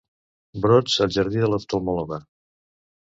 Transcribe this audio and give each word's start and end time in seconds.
Brots 0.63 0.95
al 1.05 1.13
jardí 1.17 1.43
de 1.43 1.49
l'oftalmòloga. 1.51 2.21